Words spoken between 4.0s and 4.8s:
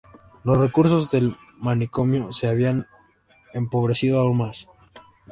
aún más.